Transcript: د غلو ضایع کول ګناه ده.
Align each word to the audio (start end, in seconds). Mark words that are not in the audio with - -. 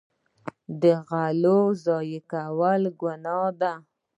د 0.81 0.83
غلو 1.07 1.59
ضایع 1.85 2.21
کول 2.31 2.81
ګناه 3.01 3.49
ده. 3.59 3.73